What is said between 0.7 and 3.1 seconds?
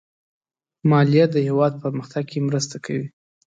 مالیه د هېواد پرمختګ کې مرسته کوي.